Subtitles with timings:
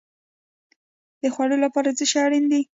[1.21, 2.61] د خوړو لپاره څه شی اړین دی؟